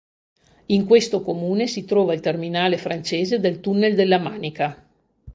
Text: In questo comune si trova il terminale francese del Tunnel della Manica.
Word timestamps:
In 0.65 0.87
questo 0.87 1.21
comune 1.21 1.67
si 1.67 1.85
trova 1.85 2.15
il 2.15 2.21
terminale 2.21 2.79
francese 2.79 3.39
del 3.39 3.59
Tunnel 3.59 3.93
della 3.93 4.17
Manica. 4.17 4.83